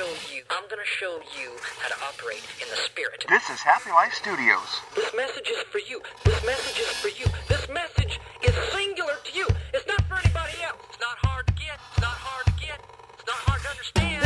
show 0.00 0.34
you. 0.34 0.42
I'm 0.48 0.64
gonna 0.70 0.82
show 0.86 1.20
you 1.36 1.50
how 1.78 1.88
to 1.88 1.98
operate 2.08 2.42
in 2.62 2.68
the 2.70 2.76
spirit. 2.76 3.26
This 3.28 3.50
is 3.50 3.60
Happy 3.60 3.90
Life 3.90 4.14
Studios. 4.14 4.80
This 4.94 5.12
message 5.14 5.48
is 5.50 5.62
for 5.64 5.78
you. 5.78 6.00
This 6.24 6.42
message 6.42 6.80
is 6.80 6.88
for 7.04 7.08
you. 7.08 7.26
This 7.48 7.68
message 7.68 8.18
is 8.42 8.54
singular 8.72 9.16
to 9.24 9.32
you. 9.36 9.46
It's 9.74 9.86
not 9.86 10.00
for 10.08 10.14
anybody 10.14 10.56
else. 10.64 10.80
It's 10.88 11.00
not 11.00 11.18
hard 11.20 11.46
to 11.48 11.52
get. 11.52 11.76
It's 11.92 12.00
not 12.00 12.16
hard 12.16 12.46
to 12.46 12.52
get. 12.52 12.80
It's 13.18 13.26
not 13.26 13.36
hard 13.44 13.60
to 13.60 13.68
understand. 13.68 14.24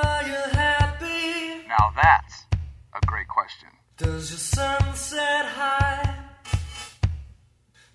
Are 0.00 0.22
you 0.24 0.40
happy? 0.56 1.68
Now 1.68 1.92
that's 1.92 2.46
a 2.94 3.04
great 3.04 3.28
question. 3.28 3.68
Does 3.98 4.30
your 4.30 4.38
sun 4.38 4.94
set 4.94 5.44
high? 5.44 6.24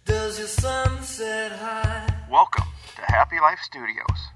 Does 0.05 0.37
your 0.37 0.47
sun 0.47 1.01
set 1.01 1.51
high? 1.51 2.05
Welcome 2.29 2.67
to 2.97 3.01
Happy 3.11 3.39
Life 3.41 3.59
Studios. 3.63 4.30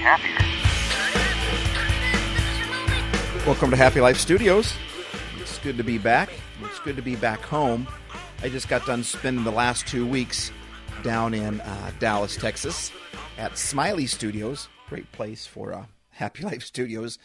Happier. 0.00 0.36
Welcome 3.46 3.70
to 3.70 3.76
Happy 3.76 4.00
Life 4.00 4.16
Studios. 4.16 4.74
It's 5.38 5.58
good 5.58 5.76
to 5.76 5.84
be 5.84 5.98
back. 5.98 6.30
It's 6.64 6.78
good 6.80 6.96
to 6.96 7.02
be 7.02 7.16
back 7.16 7.40
home. 7.40 7.86
I 8.42 8.48
just 8.48 8.68
got 8.68 8.86
done 8.86 9.04
spending 9.04 9.44
the 9.44 9.52
last 9.52 9.86
two 9.86 10.06
weeks 10.06 10.50
down 11.02 11.34
in 11.34 11.60
uh, 11.60 11.90
Dallas, 11.98 12.36
Texas, 12.36 12.90
at 13.38 13.58
Smiley 13.58 14.06
Studios. 14.06 14.68
Great 14.88 15.10
place 15.12 15.46
for 15.46 15.72
uh, 15.72 15.84
Happy 16.10 16.42
Life 16.44 16.62
Studios 16.62 17.18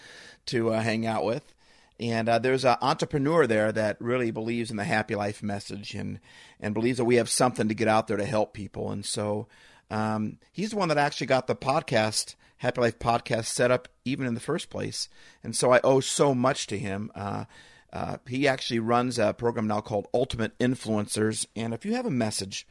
to 0.47 0.73
uh, 0.73 0.81
hang 0.81 1.05
out 1.05 1.25
with. 1.25 1.53
And 1.99 2.27
uh, 2.27 2.39
there's 2.39 2.65
an 2.65 2.77
entrepreneur 2.81 3.47
there 3.47 3.71
that 3.71 4.01
really 4.01 4.31
believes 4.31 4.69
in 4.69 4.77
the 4.77 4.83
happy 4.83 5.15
life 5.15 5.41
message 5.41 5.95
and, 5.95 6.19
and 6.59 6.73
believes 6.73 6.97
that 6.97 7.05
we 7.05 7.15
have 7.15 7.29
something 7.29 7.69
to 7.69 7.73
get 7.73 7.87
out 7.87 8.07
there 8.07 8.17
to 8.17 8.25
help 8.25 8.53
people. 8.53 8.91
And 8.91 9.05
so 9.05 9.47
um, 9.89 10.37
he's 10.51 10.71
the 10.71 10.77
one 10.77 10.89
that 10.89 10.97
actually 10.97 11.27
got 11.27 11.47
the 11.47 11.55
podcast, 11.55 12.35
Happy 12.57 12.81
Life 12.81 12.99
podcast, 12.99 13.45
set 13.45 13.71
up 13.71 13.87
even 14.03 14.25
in 14.25 14.33
the 14.33 14.39
first 14.39 14.69
place. 14.69 15.09
And 15.43 15.55
so 15.55 15.71
I 15.71 15.79
owe 15.83 15.99
so 15.99 16.33
much 16.33 16.67
to 16.67 16.77
him. 16.77 17.11
Uh, 17.15 17.45
uh, 17.91 18.17
he 18.27 18.47
actually 18.47 18.79
runs 18.79 19.17
a 19.19 19.33
program 19.33 19.67
now 19.67 19.81
called 19.81 20.07
Ultimate 20.13 20.57
Influencers. 20.59 21.45
And 21.55 21.73
if 21.73 21.85
you 21.85 21.93
have 21.95 22.05
a 22.05 22.11
message 22.11 22.67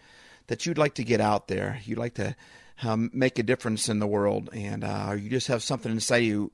that 0.48 0.66
you'd 0.66 0.78
like 0.78 0.94
to 0.94 1.04
get 1.04 1.20
out 1.20 1.48
there, 1.48 1.80
you'd 1.84 1.98
like 1.98 2.14
to 2.14 2.36
um, 2.82 3.10
make 3.12 3.38
a 3.38 3.42
difference 3.42 3.88
in 3.88 3.98
the 3.98 4.06
world, 4.06 4.50
and 4.52 4.84
uh, 4.84 5.14
you 5.18 5.30
just 5.30 5.46
have 5.46 5.62
something 5.62 5.92
inside 5.92 6.18
you, 6.18 6.50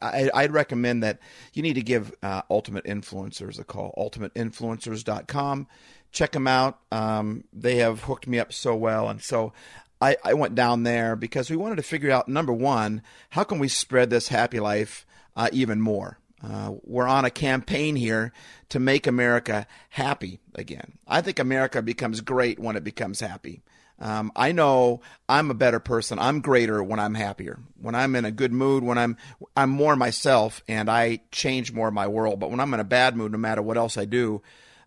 I, 0.00 0.30
I'd 0.32 0.52
recommend 0.52 1.02
that 1.02 1.18
you 1.54 1.62
need 1.62 1.74
to 1.74 1.82
give 1.82 2.14
uh, 2.22 2.42
Ultimate 2.50 2.84
Influencers 2.84 3.58
a 3.58 3.64
call. 3.64 3.94
UltimateInfluencers.com. 3.98 5.66
Check 6.12 6.32
them 6.32 6.46
out. 6.46 6.78
Um, 6.92 7.44
they 7.52 7.76
have 7.76 8.02
hooked 8.02 8.26
me 8.26 8.38
up 8.38 8.52
so 8.52 8.76
well, 8.76 9.08
and 9.08 9.22
so 9.22 9.54
I, 10.02 10.16
I 10.24 10.34
went 10.34 10.56
down 10.56 10.82
there 10.82 11.14
because 11.14 11.48
we 11.48 11.56
wanted 11.56 11.76
to 11.76 11.82
figure 11.82 12.10
out 12.10 12.28
number 12.28 12.52
one, 12.52 13.02
how 13.30 13.44
can 13.44 13.60
we 13.60 13.68
spread 13.68 14.10
this 14.10 14.26
happy 14.26 14.58
life 14.58 15.06
uh, 15.36 15.48
even 15.52 15.80
more? 15.80 16.18
Uh, 16.42 16.72
we're 16.82 17.06
on 17.06 17.24
a 17.24 17.30
campaign 17.30 17.94
here 17.94 18.32
to 18.70 18.80
make 18.80 19.06
America 19.06 19.64
happy 19.90 20.40
again. 20.56 20.98
I 21.06 21.20
think 21.20 21.38
America 21.38 21.80
becomes 21.82 22.20
great 22.20 22.58
when 22.58 22.74
it 22.74 22.82
becomes 22.82 23.20
happy. 23.20 23.62
Um, 24.00 24.32
I 24.34 24.50
know 24.50 25.02
I'm 25.28 25.52
a 25.52 25.54
better 25.54 25.78
person. 25.78 26.18
I'm 26.18 26.40
greater 26.40 26.82
when 26.82 26.98
I'm 26.98 27.14
happier. 27.14 27.60
When 27.80 27.94
I'm 27.94 28.16
in 28.16 28.24
a 28.24 28.32
good 28.32 28.52
mood, 28.52 28.82
when 28.82 28.98
I'm 28.98 29.16
I'm 29.56 29.70
more 29.70 29.94
myself, 29.94 30.64
and 30.66 30.90
I 30.90 31.20
change 31.30 31.72
more 31.72 31.86
of 31.86 31.94
my 31.94 32.08
world. 32.08 32.40
But 32.40 32.50
when 32.50 32.58
I'm 32.58 32.74
in 32.74 32.80
a 32.80 32.84
bad 32.84 33.16
mood, 33.16 33.30
no 33.30 33.38
matter 33.38 33.62
what 33.62 33.76
else 33.76 33.96
I 33.96 34.04
do, 34.04 34.42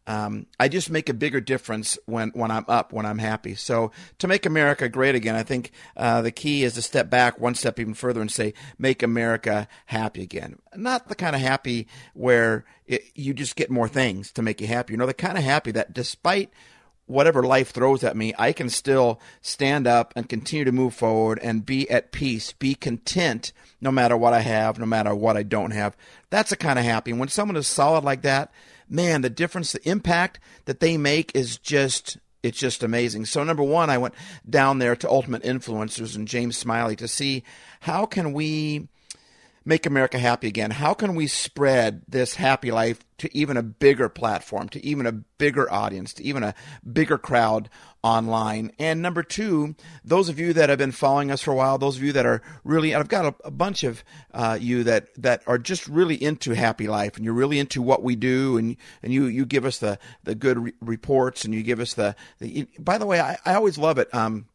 um, 0.07 0.45
I 0.59 0.67
just 0.67 0.89
make 0.89 1.09
a 1.09 1.13
bigger 1.13 1.41
difference 1.41 1.97
when, 2.05 2.29
when 2.31 2.51
I'm 2.51 2.65
up, 2.67 2.93
when 2.93 3.05
I'm 3.05 3.17
happy. 3.17 3.55
So 3.55 3.91
to 4.19 4.27
make 4.27 4.45
America 4.45 4.87
great 4.87 5.15
again, 5.15 5.35
I 5.35 5.43
think 5.43 5.71
uh, 5.97 6.21
the 6.21 6.31
key 6.31 6.63
is 6.63 6.73
to 6.75 6.81
step 6.81 7.09
back 7.09 7.39
one 7.39 7.55
step 7.55 7.79
even 7.79 7.93
further 7.93 8.21
and 8.21 8.31
say, 8.31 8.53
make 8.77 9.01
America 9.01 9.67
happy 9.87 10.21
again. 10.21 10.59
Not 10.75 11.07
the 11.07 11.15
kind 11.15 11.35
of 11.35 11.41
happy 11.41 11.87
where 12.13 12.65
it, 12.85 13.03
you 13.15 13.33
just 13.33 13.55
get 13.55 13.71
more 13.71 13.87
things 13.87 14.31
to 14.33 14.41
make 14.41 14.61
you 14.61 14.67
happy. 14.67 14.93
You 14.93 14.97
know, 14.97 15.07
the 15.07 15.13
kind 15.13 15.37
of 15.37 15.43
happy 15.43 15.71
that 15.71 15.93
despite 15.93 16.51
whatever 17.07 17.43
life 17.43 17.71
throws 17.71 18.03
at 18.03 18.17
me, 18.17 18.33
I 18.37 18.51
can 18.51 18.69
still 18.69 19.19
stand 19.41 19.87
up 19.87 20.13
and 20.15 20.29
continue 20.29 20.65
to 20.65 20.71
move 20.71 20.93
forward 20.93 21.39
and 21.41 21.65
be 21.65 21.89
at 21.89 22.11
peace, 22.11 22.53
be 22.53 22.75
content 22.75 23.53
no 23.81 23.91
matter 23.91 24.17
what 24.17 24.33
I 24.33 24.39
have, 24.41 24.79
no 24.79 24.85
matter 24.85 25.13
what 25.13 25.37
I 25.37 25.43
don't 25.43 25.71
have. 25.71 25.95
That's 26.29 26.49
the 26.49 26.55
kind 26.55 26.79
of 26.79 26.85
happy. 26.85 27.13
When 27.13 27.29
someone 27.29 27.57
is 27.57 27.67
solid 27.67 28.03
like 28.03 28.23
that, 28.23 28.51
man, 28.89 29.21
the 29.21 29.29
difference, 29.29 29.71
the 29.71 29.89
impact 29.89 30.39
that 30.65 30.79
they 30.79 30.97
make 30.97 31.35
is 31.35 31.57
just 31.57 32.17
it's 32.43 32.59
just 32.59 32.83
amazing. 32.83 33.25
So 33.25 33.43
number 33.43 33.63
one, 33.63 33.89
I 33.89 33.97
went 33.97 34.13
down 34.47 34.77
there 34.77 34.95
to 34.97 35.09
Ultimate 35.09 35.41
Influencers 35.41 36.15
and 36.15 36.27
James 36.27 36.55
Smiley 36.55 36.95
to 36.97 37.07
see 37.07 37.43
how 37.79 38.05
can 38.05 38.33
we 38.33 38.87
make 39.65 39.85
America 39.85 40.19
happy 40.19 40.47
again? 40.47 40.71
How 40.71 40.93
can 40.93 41.15
we 41.15 41.27
spread 41.27 42.03
this 42.07 42.35
happy 42.35 42.71
life 42.71 42.99
to 43.17 43.35
even 43.35 43.57
a 43.57 43.63
bigger 43.63 44.09
platform, 44.09 44.69
to 44.69 44.85
even 44.85 45.05
a 45.07 45.11
bigger 45.11 45.71
audience, 45.71 46.13
to 46.13 46.23
even 46.23 46.43
a 46.43 46.53
bigger 46.91 47.17
crowd 47.17 47.69
online? 48.03 48.71
And 48.77 49.01
number 49.01 49.23
two, 49.23 49.75
those 50.03 50.29
of 50.29 50.39
you 50.39 50.53
that 50.53 50.69
have 50.69 50.77
been 50.77 50.91
following 50.91 51.31
us 51.31 51.41
for 51.41 51.51
a 51.51 51.55
while, 51.55 51.79
those 51.79 51.97
of 51.97 52.03
you 52.03 52.13
that 52.13 52.25
are 52.25 52.43
really, 52.63 52.93
I've 52.93 53.07
got 53.07 53.25
a, 53.25 53.47
a 53.47 53.51
bunch 53.51 53.83
of 53.83 54.03
uh, 54.33 54.57
you 54.61 54.83
that, 54.83 55.07
that 55.21 55.41
are 55.47 55.57
just 55.57 55.87
really 55.87 56.21
into 56.21 56.53
happy 56.53 56.87
life 56.87 57.15
and 57.15 57.25
you're 57.25 57.33
really 57.33 57.57
into 57.57 57.81
what 57.81 58.03
we 58.03 58.15
do 58.15 58.57
and, 58.57 58.77
and 59.01 59.11
you, 59.11 59.25
you 59.25 59.45
give 59.45 59.65
us 59.65 59.79
the, 59.79 59.97
the 60.23 60.35
good 60.35 60.59
re- 60.59 60.73
reports 60.79 61.43
and 61.43 61.53
you 61.53 61.63
give 61.63 61.79
us 61.79 61.95
the, 61.95 62.15
the 62.39 62.67
by 62.77 62.99
the 62.99 63.05
way, 63.07 63.19
I, 63.19 63.37
I 63.43 63.55
always 63.55 63.77
love 63.77 63.97
it. 63.97 64.13
Um, 64.13 64.45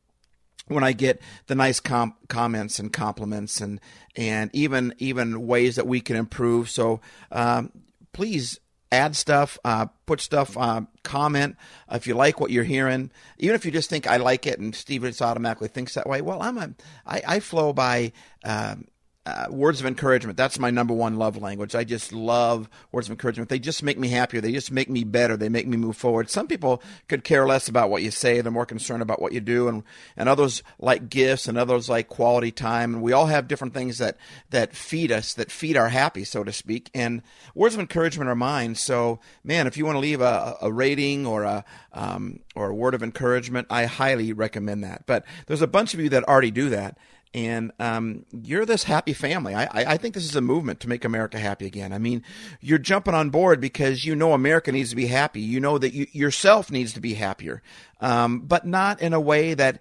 when 0.70 0.84
I 0.84 0.92
get 0.92 1.20
the 1.46 1.54
nice 1.54 1.80
com- 1.80 2.14
comments 2.28 2.78
and 2.78 2.92
compliments 2.92 3.60
and 3.60 3.80
and 4.16 4.50
even 4.52 4.94
even 4.98 5.46
ways 5.46 5.76
that 5.76 5.86
we 5.86 6.00
can 6.00 6.16
improve. 6.16 6.70
So 6.70 7.00
um, 7.32 7.72
please 8.12 8.58
add 8.92 9.14
stuff, 9.14 9.58
uh, 9.64 9.86
put 10.06 10.20
stuff, 10.20 10.56
uh, 10.56 10.82
comment 11.02 11.56
if 11.92 12.06
you 12.06 12.14
like 12.14 12.40
what 12.40 12.50
you're 12.50 12.64
hearing. 12.64 13.10
Even 13.38 13.54
if 13.54 13.64
you 13.64 13.70
just 13.70 13.90
think 13.90 14.06
I 14.06 14.16
like 14.16 14.46
it, 14.46 14.58
and 14.58 14.74
Steve 14.74 15.02
just 15.02 15.22
automatically 15.22 15.68
thinks 15.68 15.94
that 15.94 16.08
way. 16.08 16.20
Well, 16.20 16.42
I'm 16.42 16.58
a 16.58 16.70
I, 17.06 17.22
I 17.26 17.40
flow 17.40 17.72
by. 17.72 18.12
Um, 18.44 18.86
uh, 19.26 19.46
words 19.50 19.80
of 19.80 19.86
encouragement. 19.86 20.38
That's 20.38 20.58
my 20.58 20.70
number 20.70 20.94
one 20.94 21.16
love 21.16 21.36
language. 21.36 21.74
I 21.74 21.84
just 21.84 22.10
love 22.10 22.70
words 22.90 23.06
of 23.06 23.12
encouragement. 23.12 23.50
They 23.50 23.58
just 23.58 23.82
make 23.82 23.98
me 23.98 24.08
happier. 24.08 24.40
They 24.40 24.52
just 24.52 24.72
make 24.72 24.88
me 24.88 25.04
better. 25.04 25.36
They 25.36 25.50
make 25.50 25.66
me 25.66 25.76
move 25.76 25.96
forward. 25.96 26.30
Some 26.30 26.46
people 26.46 26.82
could 27.06 27.22
care 27.22 27.46
less 27.46 27.68
about 27.68 27.90
what 27.90 28.02
you 28.02 28.10
say. 28.10 28.40
They're 28.40 28.50
more 28.50 28.64
concerned 28.64 29.02
about 29.02 29.20
what 29.20 29.32
you 29.32 29.40
do, 29.40 29.68
and 29.68 29.82
and 30.16 30.26
others 30.26 30.62
like 30.78 31.10
gifts, 31.10 31.48
and 31.48 31.58
others 31.58 31.88
like 31.90 32.08
quality 32.08 32.50
time. 32.50 32.94
And 32.94 33.02
we 33.02 33.12
all 33.12 33.26
have 33.26 33.46
different 33.46 33.74
things 33.74 33.98
that 33.98 34.16
that 34.50 34.74
feed 34.74 35.12
us, 35.12 35.34
that 35.34 35.50
feed 35.50 35.76
our 35.76 35.90
happy, 35.90 36.24
so 36.24 36.42
to 36.42 36.52
speak. 36.52 36.90
And 36.94 37.20
words 37.54 37.74
of 37.74 37.80
encouragement 37.80 38.30
are 38.30 38.34
mine. 38.34 38.74
So, 38.74 39.20
man, 39.44 39.66
if 39.66 39.76
you 39.76 39.84
want 39.84 39.96
to 39.96 40.00
leave 40.00 40.22
a, 40.22 40.56
a 40.62 40.72
rating 40.72 41.26
or 41.26 41.42
a 41.42 41.64
um, 41.92 42.40
or 42.54 42.70
a 42.70 42.74
word 42.74 42.94
of 42.94 43.02
encouragement, 43.02 43.66
I 43.68 43.84
highly 43.84 44.32
recommend 44.32 44.82
that. 44.82 45.04
But 45.04 45.26
there's 45.46 45.62
a 45.62 45.66
bunch 45.66 45.92
of 45.92 46.00
you 46.00 46.08
that 46.08 46.24
already 46.24 46.50
do 46.50 46.70
that 46.70 46.96
and 47.32 47.72
um, 47.78 48.24
you're 48.32 48.66
this 48.66 48.84
happy 48.84 49.12
family. 49.12 49.54
I, 49.54 49.68
I 49.72 49.96
think 49.96 50.14
this 50.14 50.24
is 50.24 50.36
a 50.36 50.40
movement 50.40 50.80
to 50.80 50.88
make 50.88 51.04
America 51.04 51.38
happy 51.38 51.66
again. 51.66 51.92
I 51.92 51.98
mean, 51.98 52.24
you're 52.60 52.78
jumping 52.78 53.14
on 53.14 53.30
board 53.30 53.60
because 53.60 54.04
you 54.04 54.16
know 54.16 54.32
America 54.32 54.72
needs 54.72 54.90
to 54.90 54.96
be 54.96 55.06
happy. 55.06 55.40
You 55.40 55.60
know 55.60 55.78
that 55.78 55.94
you, 55.94 56.06
yourself 56.12 56.70
needs 56.70 56.92
to 56.94 57.00
be 57.00 57.14
happier, 57.14 57.62
um, 58.00 58.40
but 58.40 58.66
not 58.66 59.00
in 59.00 59.12
a 59.12 59.20
way 59.20 59.54
that 59.54 59.80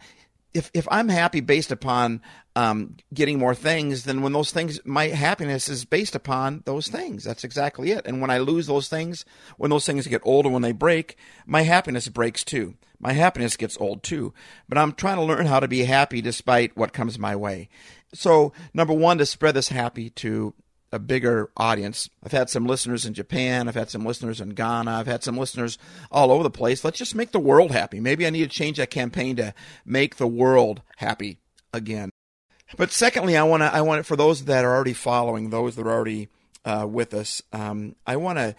if 0.53 0.69
if 0.73 0.87
I'm 0.91 1.09
happy 1.09 1.41
based 1.41 1.71
upon 1.71 2.21
um, 2.55 2.97
getting 3.13 3.39
more 3.39 3.55
things, 3.55 4.03
then 4.03 4.21
when 4.21 4.33
those 4.33 4.51
things, 4.51 4.79
my 4.85 5.07
happiness 5.07 5.69
is 5.69 5.85
based 5.85 6.15
upon 6.15 6.63
those 6.65 6.87
things. 6.87 7.23
That's 7.23 7.43
exactly 7.43 7.91
it. 7.91 8.05
And 8.05 8.21
when 8.21 8.29
I 8.29 8.39
lose 8.39 8.67
those 8.67 8.89
things, 8.89 9.25
when 9.57 9.69
those 9.69 9.85
things 9.85 10.07
get 10.07 10.21
older, 10.25 10.49
when 10.49 10.61
they 10.61 10.71
break, 10.71 11.17
my 11.45 11.61
happiness 11.61 12.07
breaks 12.09 12.43
too. 12.43 12.75
My 12.99 13.13
happiness 13.13 13.57
gets 13.57 13.77
old 13.79 14.03
too. 14.03 14.33
But 14.67 14.77
I'm 14.77 14.93
trying 14.93 15.17
to 15.17 15.23
learn 15.23 15.45
how 15.45 15.59
to 15.59 15.67
be 15.67 15.85
happy 15.85 16.21
despite 16.21 16.75
what 16.75 16.93
comes 16.93 17.17
my 17.17 17.35
way. 17.35 17.69
So 18.13 18.53
number 18.73 18.93
one, 18.93 19.17
to 19.19 19.25
spread 19.25 19.55
this 19.55 19.69
happy 19.69 20.09
to 20.11 20.53
a 20.91 20.99
bigger 20.99 21.51
audience. 21.55 22.09
I've 22.23 22.31
had 22.31 22.49
some 22.49 22.65
listeners 22.65 23.05
in 23.05 23.13
Japan. 23.13 23.67
I've 23.67 23.75
had 23.75 23.89
some 23.89 24.05
listeners 24.05 24.41
in 24.41 24.49
Ghana. 24.49 24.91
I've 24.91 25.07
had 25.07 25.23
some 25.23 25.37
listeners 25.37 25.77
all 26.11 26.31
over 26.31 26.43
the 26.43 26.49
place. 26.49 26.83
Let's 26.83 26.97
just 26.97 27.15
make 27.15 27.31
the 27.31 27.39
world 27.39 27.71
happy. 27.71 27.99
Maybe 27.99 28.25
I 28.25 28.31
need 28.31 28.49
to 28.49 28.57
change 28.57 28.77
that 28.77 28.89
campaign 28.89 29.35
to 29.35 29.53
make 29.85 30.15
the 30.15 30.27
world 30.27 30.81
happy 30.97 31.37
again. 31.73 32.09
But 32.77 32.91
secondly, 32.91 33.35
I 33.35 33.43
want 33.43 33.61
to 33.61 33.73
I 33.73 33.81
want 33.81 33.99
it 33.99 34.05
for 34.05 34.15
those 34.15 34.45
that 34.45 34.65
are 34.65 34.73
already 34.73 34.93
following, 34.93 35.49
those 35.49 35.75
that 35.75 35.85
are 35.85 35.91
already 35.91 36.29
uh, 36.65 36.85
with 36.87 37.13
us. 37.13 37.41
Um, 37.51 37.95
I 38.05 38.17
want 38.17 38.37
to 38.37 38.55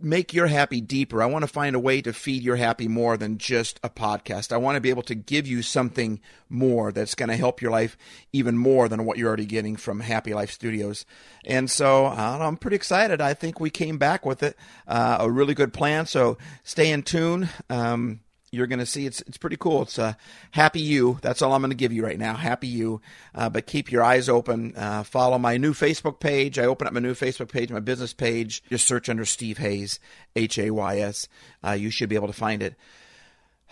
make 0.00 0.34
your 0.34 0.46
happy 0.46 0.80
deeper. 0.80 1.22
I 1.22 1.26
want 1.26 1.42
to 1.42 1.48
find 1.48 1.74
a 1.74 1.80
way 1.80 2.02
to 2.02 2.12
feed 2.12 2.42
your 2.42 2.56
happy 2.56 2.88
more 2.88 3.16
than 3.16 3.38
just 3.38 3.80
a 3.82 3.88
podcast. 3.88 4.52
I 4.52 4.56
want 4.56 4.76
to 4.76 4.80
be 4.80 4.90
able 4.90 5.02
to 5.04 5.14
give 5.14 5.46
you 5.46 5.62
something 5.62 6.20
more 6.48 6.92
that's 6.92 7.14
going 7.14 7.28
to 7.28 7.36
help 7.36 7.62
your 7.62 7.70
life 7.70 7.96
even 8.32 8.58
more 8.58 8.88
than 8.88 9.04
what 9.04 9.18
you're 9.18 9.28
already 9.28 9.46
getting 9.46 9.76
from 9.76 10.00
Happy 10.00 10.34
Life 10.34 10.50
Studios. 10.50 11.06
And 11.44 11.70
so 11.70 12.06
uh, 12.06 12.38
I'm 12.40 12.56
pretty 12.56 12.76
excited. 12.76 13.20
I 13.20 13.34
think 13.34 13.60
we 13.60 13.70
came 13.70 13.98
back 13.98 14.26
with 14.26 14.42
it, 14.42 14.56
uh, 14.86 15.18
a 15.20 15.30
really 15.30 15.54
good 15.54 15.72
plan. 15.72 16.06
So 16.06 16.38
stay 16.62 16.90
in 16.90 17.02
tune. 17.02 17.48
Um, 17.70 18.20
you're 18.54 18.66
going 18.66 18.78
to 18.78 18.86
see 18.86 19.06
it's 19.06 19.20
it's 19.22 19.36
pretty 19.36 19.56
cool. 19.56 19.82
It's 19.82 19.98
uh, 19.98 20.14
happy 20.52 20.80
you. 20.80 21.18
That's 21.22 21.42
all 21.42 21.52
I'm 21.52 21.60
going 21.60 21.70
to 21.70 21.76
give 21.76 21.92
you 21.92 22.04
right 22.04 22.18
now. 22.18 22.34
Happy 22.34 22.68
you. 22.68 23.00
Uh, 23.34 23.50
but 23.50 23.66
keep 23.66 23.92
your 23.92 24.02
eyes 24.02 24.28
open. 24.28 24.74
Uh, 24.76 25.02
follow 25.02 25.38
my 25.38 25.56
new 25.56 25.74
Facebook 25.74 26.20
page. 26.20 26.58
I 26.58 26.64
open 26.64 26.86
up 26.86 26.92
my 26.92 27.00
new 27.00 27.14
Facebook 27.14 27.50
page, 27.50 27.70
my 27.70 27.80
business 27.80 28.12
page. 28.12 28.62
Just 28.70 28.86
search 28.86 29.08
under 29.08 29.24
Steve 29.24 29.58
Hays, 29.58 30.00
H 30.36 30.58
A 30.58 30.70
Y 30.70 30.98
S. 30.98 31.28
Uh, 31.64 31.72
you 31.72 31.90
should 31.90 32.08
be 32.08 32.16
able 32.16 32.28
to 32.28 32.32
find 32.32 32.62
it. 32.62 32.76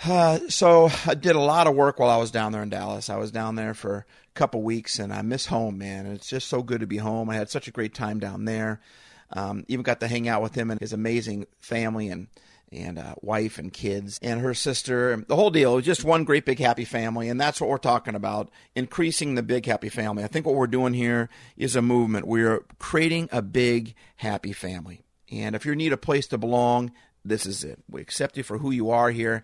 Uh, 0.04 0.40
so 0.48 0.90
I 1.06 1.14
did 1.14 1.36
a 1.36 1.40
lot 1.40 1.66
of 1.66 1.76
work 1.76 1.98
while 1.98 2.10
I 2.10 2.16
was 2.16 2.30
down 2.30 2.52
there 2.52 2.62
in 2.62 2.70
Dallas. 2.70 3.08
I 3.08 3.16
was 3.16 3.30
down 3.30 3.54
there 3.54 3.74
for 3.74 3.98
a 3.98 4.04
couple 4.34 4.62
weeks, 4.62 4.98
and 4.98 5.12
I 5.12 5.22
miss 5.22 5.46
home, 5.46 5.78
man. 5.78 6.06
It's 6.06 6.28
just 6.28 6.48
so 6.48 6.62
good 6.62 6.80
to 6.80 6.86
be 6.86 6.96
home. 6.96 7.30
I 7.30 7.36
had 7.36 7.50
such 7.50 7.68
a 7.68 7.72
great 7.72 7.94
time 7.94 8.18
down 8.18 8.44
there. 8.44 8.80
Um, 9.34 9.64
even 9.68 9.82
got 9.82 10.00
to 10.00 10.08
hang 10.08 10.28
out 10.28 10.42
with 10.42 10.54
him 10.54 10.70
and 10.70 10.80
his 10.80 10.92
amazing 10.92 11.46
family 11.60 12.08
and 12.08 12.26
and 12.72 12.98
uh, 12.98 13.14
wife 13.20 13.58
and 13.58 13.72
kids 13.72 14.18
and 14.22 14.40
her 14.40 14.54
sister. 14.54 15.12
and 15.12 15.26
The 15.26 15.36
whole 15.36 15.50
deal 15.50 15.80
just 15.80 16.04
one 16.04 16.24
great 16.24 16.44
big 16.44 16.58
happy 16.58 16.84
family, 16.84 17.28
and 17.28 17.40
that's 17.40 17.60
what 17.60 17.70
we're 17.70 17.78
talking 17.78 18.14
about: 18.14 18.50
increasing 18.74 19.34
the 19.34 19.42
big 19.42 19.66
happy 19.66 19.88
family. 19.88 20.24
I 20.24 20.28
think 20.28 20.46
what 20.46 20.54
we're 20.54 20.66
doing 20.66 20.94
here 20.94 21.28
is 21.56 21.76
a 21.76 21.82
movement. 21.82 22.26
We're 22.26 22.64
creating 22.78 23.28
a 23.32 23.42
big 23.42 23.94
happy 24.16 24.52
family, 24.52 25.02
and 25.30 25.54
if 25.54 25.66
you 25.66 25.74
need 25.74 25.92
a 25.92 25.98
place 25.98 26.26
to 26.28 26.38
belong, 26.38 26.92
this 27.24 27.46
is 27.46 27.64
it. 27.64 27.80
We 27.88 28.00
accept 28.00 28.36
you 28.36 28.42
for 28.42 28.58
who 28.58 28.70
you 28.70 28.90
are 28.90 29.10
here. 29.10 29.42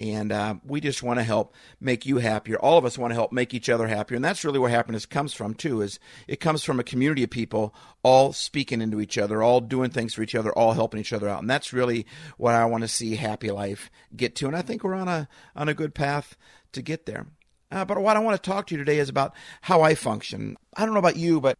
And 0.00 0.30
uh, 0.30 0.54
we 0.64 0.80
just 0.80 1.02
want 1.02 1.18
to 1.18 1.24
help 1.24 1.54
make 1.80 2.06
you 2.06 2.18
happier. 2.18 2.56
All 2.56 2.78
of 2.78 2.84
us 2.84 2.96
want 2.96 3.10
to 3.10 3.16
help 3.16 3.32
make 3.32 3.52
each 3.52 3.68
other 3.68 3.88
happier, 3.88 4.14
and 4.14 4.24
that's 4.24 4.44
really 4.44 4.60
where 4.60 4.70
happiness 4.70 5.06
comes 5.06 5.34
from 5.34 5.54
too. 5.54 5.82
Is 5.82 5.98
it 6.28 6.38
comes 6.38 6.62
from 6.62 6.78
a 6.78 6.84
community 6.84 7.24
of 7.24 7.30
people 7.30 7.74
all 8.04 8.32
speaking 8.32 8.80
into 8.80 9.00
each 9.00 9.18
other, 9.18 9.42
all 9.42 9.60
doing 9.60 9.90
things 9.90 10.14
for 10.14 10.22
each 10.22 10.36
other, 10.36 10.52
all 10.52 10.72
helping 10.72 11.00
each 11.00 11.12
other 11.12 11.28
out, 11.28 11.40
and 11.40 11.50
that's 11.50 11.72
really 11.72 12.06
what 12.36 12.54
I 12.54 12.64
want 12.66 12.82
to 12.82 12.88
see 12.88 13.16
Happy 13.16 13.50
Life 13.50 13.90
get 14.14 14.36
to. 14.36 14.46
And 14.46 14.56
I 14.56 14.62
think 14.62 14.84
we're 14.84 14.94
on 14.94 15.08
a 15.08 15.28
on 15.56 15.68
a 15.68 15.74
good 15.74 15.94
path 15.94 16.36
to 16.72 16.82
get 16.82 17.06
there. 17.06 17.26
Uh, 17.70 17.84
but 17.84 18.00
what 18.00 18.16
I 18.16 18.20
want 18.20 18.42
to 18.42 18.50
talk 18.50 18.66
to 18.68 18.74
you 18.74 18.78
today 18.78 18.98
is 18.98 19.08
about 19.08 19.34
how 19.60 19.82
I 19.82 19.94
function. 19.94 20.56
I 20.74 20.84
don't 20.84 20.94
know 20.94 21.00
about 21.00 21.16
you, 21.16 21.40
but 21.40 21.58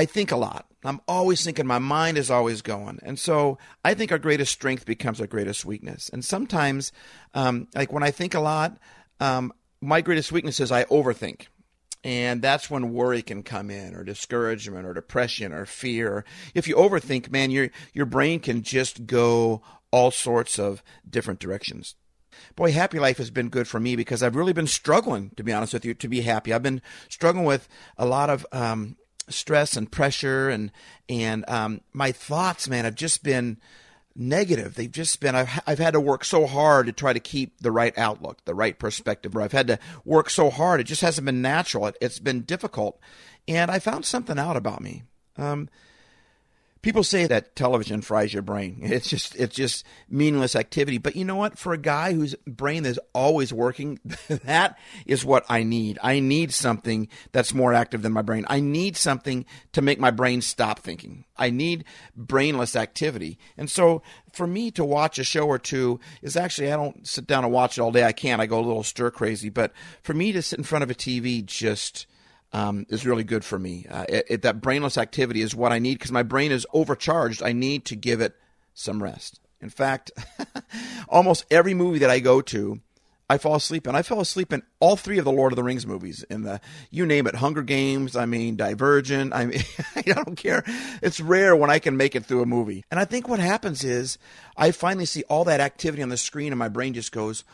I 0.00 0.06
think 0.06 0.32
a 0.32 0.36
lot. 0.36 0.64
I'm 0.82 1.02
always 1.06 1.44
thinking, 1.44 1.66
my 1.66 1.78
mind 1.78 2.16
is 2.16 2.30
always 2.30 2.62
going. 2.62 3.00
And 3.02 3.18
so 3.18 3.58
I 3.84 3.92
think 3.92 4.10
our 4.10 4.18
greatest 4.18 4.50
strength 4.50 4.86
becomes 4.86 5.20
our 5.20 5.26
greatest 5.26 5.66
weakness. 5.66 6.08
And 6.08 6.24
sometimes, 6.24 6.90
um, 7.34 7.68
like 7.74 7.92
when 7.92 8.02
I 8.02 8.10
think 8.10 8.32
a 8.32 8.40
lot, 8.40 8.78
um, 9.20 9.52
my 9.82 10.00
greatest 10.00 10.32
weakness 10.32 10.58
is 10.58 10.72
I 10.72 10.84
overthink. 10.84 11.48
And 12.02 12.40
that's 12.40 12.70
when 12.70 12.94
worry 12.94 13.20
can 13.20 13.42
come 13.42 13.68
in, 13.68 13.94
or 13.94 14.02
discouragement, 14.02 14.86
or 14.86 14.94
depression, 14.94 15.52
or 15.52 15.66
fear. 15.66 16.24
If 16.54 16.66
you 16.66 16.76
overthink, 16.76 17.30
man, 17.30 17.50
your 17.50 17.68
your 17.92 18.06
brain 18.06 18.40
can 18.40 18.62
just 18.62 19.06
go 19.06 19.60
all 19.90 20.10
sorts 20.10 20.58
of 20.58 20.82
different 21.06 21.40
directions. 21.40 21.94
Boy, 22.56 22.72
happy 22.72 22.98
life 22.98 23.18
has 23.18 23.30
been 23.30 23.50
good 23.50 23.68
for 23.68 23.78
me 23.78 23.96
because 23.96 24.22
I've 24.22 24.36
really 24.36 24.54
been 24.54 24.66
struggling, 24.66 25.32
to 25.36 25.44
be 25.44 25.52
honest 25.52 25.74
with 25.74 25.84
you, 25.84 25.92
to 25.92 26.08
be 26.08 26.22
happy. 26.22 26.54
I've 26.54 26.62
been 26.62 26.80
struggling 27.10 27.44
with 27.44 27.68
a 27.98 28.06
lot 28.06 28.30
of 28.30 28.46
um, 28.50 28.96
stress 29.30 29.76
and 29.76 29.90
pressure 29.90 30.48
and 30.48 30.70
and 31.08 31.48
um, 31.48 31.80
my 31.92 32.12
thoughts, 32.12 32.68
man, 32.68 32.84
have 32.84 32.94
just 32.94 33.22
been 33.22 33.58
negative. 34.14 34.74
They've 34.74 34.90
just 34.90 35.20
been. 35.20 35.34
I've 35.34 35.60
I've 35.66 35.78
had 35.78 35.92
to 35.92 36.00
work 36.00 36.24
so 36.24 36.46
hard 36.46 36.86
to 36.86 36.92
try 36.92 37.12
to 37.12 37.20
keep 37.20 37.58
the 37.60 37.72
right 37.72 37.96
outlook, 37.98 38.44
the 38.44 38.54
right 38.54 38.78
perspective. 38.78 39.34
Or 39.34 39.42
I've 39.42 39.52
had 39.52 39.68
to 39.68 39.78
work 40.04 40.30
so 40.30 40.50
hard. 40.50 40.80
It 40.80 40.84
just 40.84 41.02
hasn't 41.02 41.24
been 41.24 41.42
natural. 41.42 41.86
It, 41.86 41.96
has 42.00 42.18
been 42.18 42.42
difficult, 42.42 43.00
and 43.48 43.70
I 43.70 43.78
found 43.78 44.04
something 44.04 44.38
out 44.38 44.56
about 44.56 44.80
me. 44.80 45.04
Um, 45.36 45.68
People 46.82 47.04
say 47.04 47.26
that 47.26 47.54
television 47.56 48.00
fries 48.00 48.32
your 48.32 48.42
brain. 48.42 48.78
It's 48.90 49.08
just 49.08 49.36
it's 49.36 49.54
just 49.54 49.84
meaningless 50.08 50.56
activity. 50.56 50.98
But 50.98 51.14
you 51.16 51.24
know 51.24 51.36
what? 51.36 51.58
For 51.58 51.72
a 51.72 51.78
guy 51.78 52.12
whose 52.12 52.34
brain 52.46 52.84
is 52.84 52.98
always 53.14 53.52
working, 53.52 54.00
that 54.28 54.78
is 55.06 55.24
what 55.24 55.44
I 55.48 55.62
need. 55.62 55.98
I 56.02 56.20
need 56.20 56.52
something 56.52 57.08
that's 57.32 57.54
more 57.54 57.72
active 57.72 58.02
than 58.02 58.12
my 58.12 58.22
brain. 58.22 58.44
I 58.48 58.60
need 58.60 58.96
something 58.96 59.44
to 59.72 59.82
make 59.82 60.00
my 60.00 60.10
brain 60.10 60.42
stop 60.42 60.80
thinking. 60.80 61.24
I 61.36 61.50
need 61.50 61.84
brainless 62.16 62.76
activity. 62.76 63.38
And 63.56 63.70
so 63.70 64.02
for 64.32 64.46
me 64.46 64.70
to 64.72 64.84
watch 64.84 65.18
a 65.18 65.24
show 65.24 65.46
or 65.46 65.58
two 65.58 66.00
is 66.22 66.36
actually 66.36 66.72
I 66.72 66.76
don't 66.76 67.06
sit 67.06 67.26
down 67.26 67.44
and 67.44 67.52
watch 67.52 67.78
it 67.78 67.80
all 67.82 67.92
day. 67.92 68.04
I 68.04 68.12
can't. 68.12 68.40
I 68.40 68.46
go 68.46 68.58
a 68.58 68.66
little 68.66 68.82
stir 68.82 69.10
crazy. 69.10 69.50
But 69.50 69.72
for 70.02 70.14
me 70.14 70.32
to 70.32 70.42
sit 70.42 70.58
in 70.58 70.64
front 70.64 70.82
of 70.82 70.90
a 70.90 70.94
TV 70.94 71.44
just 71.44 72.06
um, 72.52 72.86
is 72.88 73.06
really 73.06 73.24
good 73.24 73.44
for 73.44 73.58
me. 73.58 73.86
Uh, 73.88 74.04
it, 74.08 74.26
it, 74.28 74.42
that 74.42 74.60
brainless 74.60 74.98
activity 74.98 75.40
is 75.40 75.54
what 75.54 75.72
I 75.72 75.78
need 75.78 75.94
because 75.94 76.12
my 76.12 76.22
brain 76.22 76.52
is 76.52 76.66
overcharged. 76.72 77.42
I 77.42 77.52
need 77.52 77.84
to 77.86 77.96
give 77.96 78.20
it 78.20 78.34
some 78.74 79.02
rest. 79.02 79.40
In 79.60 79.70
fact, 79.70 80.10
almost 81.08 81.44
every 81.50 81.74
movie 81.74 81.98
that 81.98 82.10
I 82.10 82.18
go 82.20 82.40
to, 82.42 82.80
I 83.28 83.38
fall 83.38 83.54
asleep 83.54 83.86
in. 83.86 83.94
I 83.94 84.02
fell 84.02 84.20
asleep 84.20 84.52
in 84.52 84.62
all 84.80 84.96
three 84.96 85.18
of 85.18 85.24
the 85.24 85.30
Lord 85.30 85.52
of 85.52 85.56
the 85.56 85.62
Rings 85.62 85.86
movies. 85.86 86.24
In 86.24 86.42
the 86.42 86.60
you 86.90 87.06
name 87.06 87.28
it, 87.28 87.36
Hunger 87.36 87.62
Games. 87.62 88.16
I 88.16 88.26
mean, 88.26 88.56
Divergent. 88.56 89.32
I 89.32 89.46
mean, 89.46 89.62
I 89.94 90.02
don't 90.02 90.34
care. 90.34 90.64
It's 91.00 91.20
rare 91.20 91.54
when 91.54 91.70
I 91.70 91.78
can 91.78 91.96
make 91.96 92.16
it 92.16 92.24
through 92.24 92.42
a 92.42 92.46
movie. 92.46 92.84
And 92.90 92.98
I 92.98 93.04
think 93.04 93.28
what 93.28 93.38
happens 93.38 93.84
is 93.84 94.18
I 94.56 94.72
finally 94.72 95.06
see 95.06 95.22
all 95.28 95.44
that 95.44 95.60
activity 95.60 96.02
on 96.02 96.08
the 96.08 96.16
screen, 96.16 96.52
and 96.52 96.58
my 96.58 96.68
brain 96.68 96.92
just 96.94 97.12
goes 97.12 97.44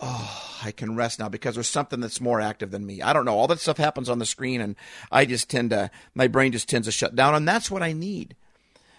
oh, 0.00 0.58
I 0.64 0.72
can 0.72 0.96
rest 0.96 1.18
now 1.18 1.28
because 1.28 1.54
there's 1.54 1.68
something 1.68 2.00
that's 2.00 2.20
more 2.20 2.40
active 2.40 2.70
than 2.70 2.86
me. 2.86 3.02
I 3.02 3.12
don't 3.12 3.24
know. 3.24 3.38
All 3.38 3.48
that 3.48 3.60
stuff 3.60 3.76
happens 3.76 4.08
on 4.08 4.18
the 4.18 4.26
screen, 4.26 4.60
and 4.60 4.76
I 5.10 5.24
just 5.24 5.50
tend 5.50 5.70
to, 5.70 5.90
my 6.14 6.28
brain 6.28 6.52
just 6.52 6.68
tends 6.68 6.88
to 6.88 6.92
shut 6.92 7.14
down, 7.14 7.34
and 7.34 7.46
that's 7.46 7.70
what 7.70 7.82
I 7.82 7.92
need. 7.92 8.36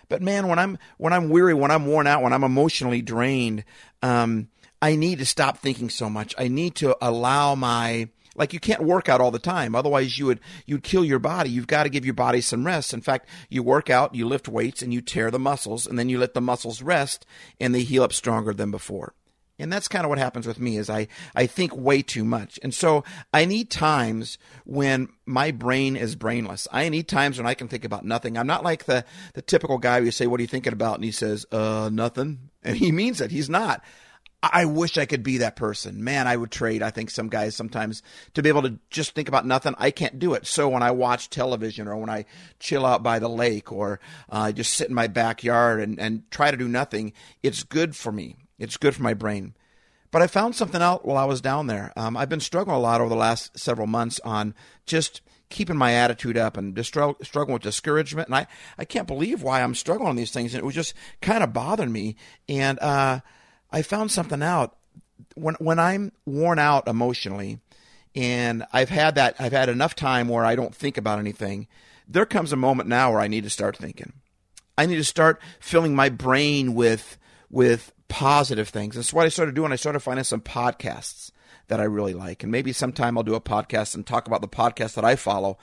But 0.08 0.22
man, 0.22 0.48
when 0.48 0.60
I'm 0.60 0.78
when 0.98 1.14
I'm 1.14 1.30
weary, 1.30 1.54
when 1.54 1.72
I'm 1.72 1.88
worn 1.88 2.08
out, 2.08 2.22
when 2.22 2.34
I'm 2.34 2.44
emotionally 2.44 3.02
drained, 3.02 3.64
um, 4.02 4.50
I 4.82 4.96
need 4.96 5.20
to 5.20 5.26
stop 5.26 5.58
thinking 5.58 5.90
so 5.90 6.10
much. 6.10 6.36
I 6.38 6.48
need 6.48 6.76
to 6.76 6.96
allow 7.02 7.56
my 7.56 8.10
like 8.36 8.54
you 8.54 8.60
can't 8.60 8.84
work 8.84 9.08
out 9.08 9.22
all 9.22 9.32
the 9.32 9.40
time 9.40 9.76
otherwise 9.76 10.20
you 10.20 10.26
would 10.26 10.42
you'd 10.66 10.84
kill 10.84 11.06
your 11.06 11.20
body 11.20 11.50
you've 11.50 11.68
got 11.68 11.84
to 11.84 11.90
give 11.90 12.04
your 12.04 12.14
body 12.14 12.42
some 12.42 12.66
rest 12.66 12.94
in 12.94 13.00
fact 13.00 13.30
you 13.50 13.64
work 13.64 13.90
out 13.90 14.14
you 14.14 14.28
lift 14.28 14.50
weights 14.50 14.82
and 14.82 14.94
you 14.94 15.00
tear 15.00 15.32
the 15.32 15.40
muscles 15.40 15.88
and 15.88 15.98
then 15.98 16.10
you 16.10 16.20
let 16.20 16.34
the 16.34 16.42
muscles 16.42 16.82
rest 16.82 17.26
and 17.62 17.74
they 17.74 17.84
heal 17.84 18.04
up 18.04 18.12
stronger 18.12 18.54
than 18.54 18.72
before 18.72 19.14
and 19.58 19.72
that's 19.72 19.88
kind 19.88 20.06
of 20.06 20.10
what 20.10 20.18
happens 20.18 20.46
with 20.46 20.60
me 20.60 20.78
is 20.78 20.90
I, 20.90 21.08
I 21.36 21.48
think 21.48 21.76
way 21.76 22.02
too 22.02 22.26
much. 22.26 22.60
And 22.62 22.74
so 22.74 23.04
I 23.34 23.46
need 23.46 23.70
times 23.70 24.38
when 24.66 25.10
my 25.26 25.52
brain 25.52 25.96
is 25.96 26.16
brainless. 26.16 26.68
I 26.72 26.90
need 26.90 27.08
times 27.08 27.38
when 27.38 27.48
I 27.48 27.54
can 27.54 27.68
think 27.68 27.86
about 27.86 28.04
nothing. 28.04 28.38
I'm 28.38 28.48
not 28.48 28.64
like 28.64 28.86
the, 28.86 29.06
the 29.34 29.42
typical 29.42 29.78
guy 29.78 30.00
who 30.00 30.06
you 30.06 30.12
say, 30.12 30.28
what 30.28 30.40
are 30.40 30.44
you 30.44 30.48
thinking 30.48 30.74
about? 30.74 30.96
And 30.96 31.06
he 31.06 31.12
says, 31.12 31.46
uh, 31.52 31.90
nothing. 31.92 32.50
And 32.64 32.76
he 32.76 32.92
means 32.92 33.22
it. 33.22 33.32
He's 33.32 33.50
not. 33.50 33.84
I 34.44 34.66
wish 34.66 34.98
I 34.98 35.06
could 35.06 35.24
be 35.24 35.40
that 35.40 35.56
person. 35.56 36.04
Man, 36.04 36.28
I 36.28 36.36
would 36.36 36.52
trade, 36.52 36.84
I 36.84 36.92
think, 36.92 37.10
some 37.10 37.30
guys 37.30 37.56
sometimes 37.56 38.04
to 38.34 38.44
be 38.44 38.50
able 38.50 38.62
to 38.64 38.78
just 38.90 39.16
think 39.16 39.28
about 39.28 39.46
nothing. 39.46 39.74
I 39.78 39.90
can't 39.92 40.20
do 40.20 40.34
it. 40.34 40.46
So 40.46 40.70
when 40.70 40.84
I 40.84 40.92
watch 40.92 41.30
television 41.30 41.88
or 41.88 41.96
when 41.98 42.10
I 42.10 42.26
chill 42.60 42.86
out 42.86 43.02
by 43.02 43.20
the 43.20 43.30
lake 43.30 43.72
or 43.72 44.00
uh, 44.30 44.52
just 44.52 44.74
sit 44.74 44.90
in 44.90 44.94
my 44.94 45.08
backyard 45.08 45.82
and, 45.82 46.00
and 46.00 46.30
try 46.30 46.52
to 46.52 46.58
do 46.58 46.68
nothing, 46.68 47.14
it's 47.42 47.64
good 47.64 47.96
for 47.96 48.12
me. 48.12 48.36
It's 48.58 48.78
good 48.78 48.96
for 48.96 49.04
my 49.04 49.14
brain. 49.14 49.56
But 50.12 50.22
I 50.22 50.28
found 50.28 50.56
something 50.56 50.82
out 50.82 51.06
while 51.06 51.18
I 51.18 51.26
was 51.26 51.42
down 51.42 51.68
there. 51.68 51.92
Um, 51.98 52.16
I've 52.16 52.30
been 52.30 52.40
struggling 52.40 52.78
a 52.78 52.80
lot 52.80 53.02
over 53.02 53.10
the 53.10 53.16
last 53.16 53.60
several 53.60 53.88
months 53.88 54.20
on 54.24 54.54
just 54.86 55.22
keeping 55.50 55.78
my 55.78 55.94
attitude 55.94 56.38
up 56.38 56.58
and 56.58 56.76
just 56.76 56.90
struggling 56.90 57.54
with 57.54 57.62
discouragement. 57.62 58.30
And 58.30 58.36
I, 58.36 58.48
I 58.78 58.86
can't 58.86 59.08
believe 59.08 59.44
why 59.44 59.62
I'm 59.62 59.76
struggling 59.76 60.10
on 60.10 60.16
these 60.16 60.32
things. 60.32 60.54
And 60.54 60.62
it 60.62 60.66
was 60.66 60.76
just 60.76 60.94
kind 61.22 61.44
of 61.44 61.54
bothering 61.54 61.92
me. 61.92 62.16
And 62.48 62.80
uh, 62.80 63.20
I 63.72 63.82
found 63.82 64.12
something 64.12 64.42
out. 64.42 64.78
When, 65.36 65.56
when 65.56 65.80
I'm 65.80 66.12
worn 66.26 66.60
out 66.60 66.88
emotionally, 66.88 67.60
and 68.16 68.66
I've 68.72 68.90
had 68.90 69.16
that, 69.16 69.36
I've 69.40 69.52
had 69.52 69.70
enough 69.70 69.96
time 69.96 70.30
where 70.30 70.46
I 70.46 70.56
don't 70.56 70.74
think 70.74 70.98
about 70.98 71.20
anything, 71.20 71.68
there 72.08 72.26
comes 72.26 72.54
a 72.54 72.58
moment 72.58 72.88
now 72.88 73.12
where 73.12 73.20
I 73.20 73.28
need 73.28 73.44
to 73.44 73.50
start 73.50 73.76
thinking. 73.76 74.14
I 74.78 74.86
need 74.86 74.96
to 74.96 75.04
start 75.04 75.42
filling 75.60 75.96
my 75.96 76.10
brain 76.10 76.74
with 76.74 77.18
with 77.50 77.92
positive 78.08 78.70
things. 78.70 78.96
That's 78.96 79.14
what 79.14 79.26
I 79.26 79.30
started 79.30 79.56
doing. 79.56 79.72
I 79.72 79.78
started 79.78 80.00
finding 80.00 80.24
some 80.24 80.42
podcasts 80.42 81.32
that 81.68 81.80
I 81.80 81.84
really 81.84 82.14
like. 82.14 82.44
And 82.44 82.52
maybe 82.52 82.72
sometime 82.72 83.18
I'll 83.18 83.24
do 83.24 83.36
a 83.36 83.42
podcast 83.42 83.96
and 83.96 84.06
talk 84.06 84.28
about 84.28 84.42
the 84.42 84.48
podcast 84.48 84.94
that 84.96 85.06
I 85.06 85.16
follow. 85.16 85.58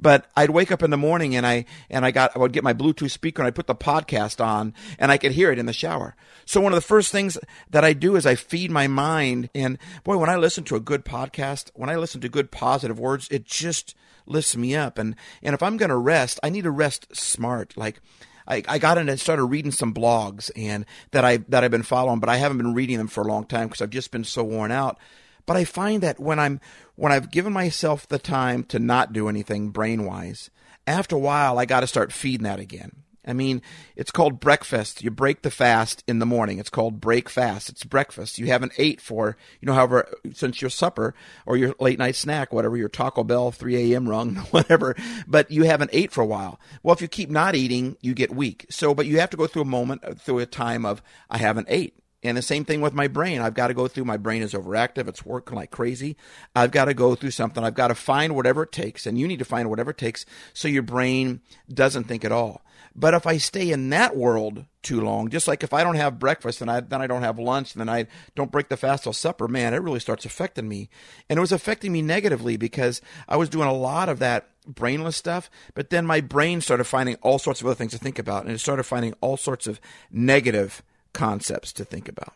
But 0.00 0.26
I'd 0.36 0.50
wake 0.50 0.72
up 0.72 0.82
in 0.82 0.90
the 0.90 0.96
morning 0.96 1.36
and 1.36 1.46
I 1.46 1.64
and 1.88 2.04
I 2.04 2.10
got 2.10 2.34
I 2.34 2.40
would 2.40 2.52
get 2.52 2.64
my 2.64 2.74
Bluetooth 2.74 3.10
speaker 3.10 3.42
and 3.42 3.46
I 3.46 3.52
put 3.52 3.66
the 3.66 3.74
podcast 3.74 4.44
on 4.44 4.74
and 4.98 5.12
I 5.12 5.18
could 5.18 5.32
hear 5.32 5.52
it 5.52 5.58
in 5.58 5.66
the 5.66 5.72
shower. 5.72 6.16
So 6.44 6.60
one 6.60 6.72
of 6.72 6.76
the 6.76 6.86
first 6.86 7.12
things 7.12 7.38
that 7.70 7.84
I 7.84 7.92
do 7.92 8.16
is 8.16 8.26
I 8.26 8.34
feed 8.34 8.70
my 8.70 8.88
mind 8.88 9.50
and 9.54 9.78
boy 10.02 10.16
when 10.16 10.30
I 10.30 10.36
listen 10.36 10.64
to 10.64 10.76
a 10.76 10.80
good 10.80 11.04
podcast, 11.04 11.70
when 11.74 11.90
I 11.90 11.96
listen 11.96 12.20
to 12.22 12.28
good 12.28 12.50
positive 12.50 12.98
words, 12.98 13.28
it 13.30 13.44
just 13.44 13.94
lifts 14.26 14.56
me 14.56 14.74
up 14.74 14.98
and 14.98 15.14
and 15.42 15.54
if 15.54 15.62
I'm 15.62 15.76
going 15.76 15.90
to 15.90 15.96
rest, 15.96 16.40
I 16.42 16.50
need 16.50 16.64
to 16.64 16.70
rest 16.70 17.14
smart. 17.14 17.76
Like 17.76 18.00
I, 18.46 18.62
I 18.68 18.78
got 18.78 18.98
in 18.98 19.08
and 19.08 19.20
started 19.20 19.44
reading 19.44 19.72
some 19.72 19.94
blogs 19.94 20.50
and 20.56 20.84
that 21.12 21.24
I 21.24 21.38
that 21.48 21.64
I've 21.64 21.70
been 21.70 21.82
following, 21.82 22.20
but 22.20 22.28
I 22.28 22.36
haven't 22.36 22.58
been 22.58 22.74
reading 22.74 22.98
them 22.98 23.08
for 23.08 23.22
a 23.22 23.28
long 23.28 23.46
time 23.46 23.68
because 23.68 23.80
I've 23.82 23.90
just 23.90 24.10
been 24.10 24.24
so 24.24 24.44
worn 24.44 24.70
out. 24.70 24.98
But 25.46 25.56
I 25.56 25.64
find 25.64 26.02
that 26.02 26.20
when 26.20 26.38
I'm 26.38 26.60
when 26.96 27.12
I've 27.12 27.30
given 27.30 27.52
myself 27.52 28.08
the 28.08 28.18
time 28.18 28.64
to 28.64 28.78
not 28.78 29.12
do 29.12 29.28
anything 29.28 29.70
brain 29.70 30.04
wise, 30.04 30.50
after 30.86 31.16
a 31.16 31.20
while 31.20 31.58
I 31.58 31.64
got 31.64 31.80
to 31.80 31.86
start 31.86 32.12
feeding 32.12 32.44
that 32.44 32.60
again. 32.60 33.03
I 33.26 33.32
mean, 33.32 33.62
it's 33.96 34.10
called 34.10 34.40
breakfast. 34.40 35.02
You 35.02 35.10
break 35.10 35.42
the 35.42 35.50
fast 35.50 36.04
in 36.06 36.18
the 36.18 36.26
morning. 36.26 36.58
It's 36.58 36.70
called 36.70 37.00
break 37.00 37.28
fast. 37.28 37.68
It's 37.68 37.84
breakfast. 37.84 38.38
You 38.38 38.46
haven't 38.46 38.72
ate 38.78 39.00
for, 39.00 39.36
you 39.60 39.66
know, 39.66 39.74
however, 39.74 40.08
since 40.32 40.60
your 40.60 40.70
supper 40.70 41.14
or 41.46 41.56
your 41.56 41.74
late 41.80 41.98
night 41.98 42.16
snack, 42.16 42.52
whatever, 42.52 42.76
your 42.76 42.88
Taco 42.88 43.24
Bell 43.24 43.50
3 43.50 43.92
a.m. 43.92 44.08
rung, 44.08 44.36
whatever, 44.50 44.94
but 45.26 45.50
you 45.50 45.64
haven't 45.64 45.90
ate 45.92 46.12
for 46.12 46.20
a 46.20 46.26
while. 46.26 46.60
Well, 46.82 46.94
if 46.94 47.02
you 47.02 47.08
keep 47.08 47.30
not 47.30 47.54
eating, 47.54 47.96
you 48.00 48.14
get 48.14 48.34
weak. 48.34 48.66
So, 48.70 48.94
but 48.94 49.06
you 49.06 49.20
have 49.20 49.30
to 49.30 49.36
go 49.36 49.46
through 49.46 49.62
a 49.62 49.66
moment, 49.66 50.20
through 50.20 50.40
a 50.40 50.46
time 50.46 50.84
of, 50.84 51.02
I 51.30 51.38
haven't 51.38 51.66
ate. 51.70 51.94
And 52.24 52.38
the 52.38 52.42
same 52.42 52.64
thing 52.64 52.80
with 52.80 52.94
my 52.94 53.06
brain. 53.06 53.42
I've 53.42 53.52
got 53.52 53.66
to 53.66 53.74
go 53.74 53.86
through, 53.86 54.06
my 54.06 54.16
brain 54.16 54.42
is 54.42 54.54
overactive. 54.54 55.08
It's 55.08 55.26
working 55.26 55.56
like 55.56 55.70
crazy. 55.70 56.16
I've 56.56 56.70
got 56.70 56.86
to 56.86 56.94
go 56.94 57.14
through 57.14 57.32
something. 57.32 57.62
I've 57.62 57.74
got 57.74 57.88
to 57.88 57.94
find 57.94 58.34
whatever 58.34 58.62
it 58.62 58.72
takes. 58.72 59.06
And 59.06 59.18
you 59.18 59.28
need 59.28 59.40
to 59.40 59.44
find 59.44 59.68
whatever 59.68 59.90
it 59.90 59.98
takes 59.98 60.24
so 60.54 60.66
your 60.66 60.82
brain 60.82 61.42
doesn't 61.72 62.04
think 62.04 62.24
at 62.24 62.32
all. 62.32 62.64
But 62.96 63.14
if 63.14 63.26
I 63.26 63.38
stay 63.38 63.72
in 63.72 63.90
that 63.90 64.16
world 64.16 64.66
too 64.82 65.00
long, 65.00 65.28
just 65.28 65.48
like 65.48 65.64
if 65.64 65.72
I 65.72 65.82
don't 65.82 65.96
have 65.96 66.20
breakfast 66.20 66.60
and 66.60 66.70
I, 66.70 66.80
then 66.80 67.02
I 67.02 67.08
don't 67.08 67.22
have 67.22 67.38
lunch, 67.38 67.74
and 67.74 67.80
then 67.80 67.88
I 67.88 68.06
don't 68.36 68.52
break 68.52 68.68
the 68.68 68.76
fast 68.76 69.02
till 69.02 69.12
supper, 69.12 69.48
man, 69.48 69.74
it 69.74 69.82
really 69.82 69.98
starts 69.98 70.24
affecting 70.24 70.68
me. 70.68 70.88
And 71.28 71.36
it 71.36 71.40
was 71.40 71.50
affecting 71.50 71.90
me 71.90 72.02
negatively 72.02 72.56
because 72.56 73.00
I 73.28 73.36
was 73.36 73.48
doing 73.48 73.68
a 73.68 73.72
lot 73.72 74.08
of 74.08 74.20
that 74.20 74.48
brainless 74.66 75.16
stuff, 75.16 75.50
but 75.74 75.90
then 75.90 76.06
my 76.06 76.20
brain 76.20 76.60
started 76.60 76.84
finding 76.84 77.16
all 77.16 77.38
sorts 77.38 77.60
of 77.60 77.66
other 77.66 77.74
things 77.74 77.92
to 77.92 77.98
think 77.98 78.18
about, 78.18 78.44
and 78.44 78.54
it 78.54 78.58
started 78.58 78.84
finding 78.84 79.14
all 79.20 79.36
sorts 79.36 79.66
of 79.66 79.80
negative 80.12 80.82
concepts 81.12 81.72
to 81.72 81.84
think 81.84 82.08
about. 82.08 82.34